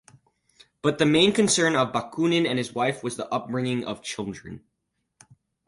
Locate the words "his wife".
2.57-3.03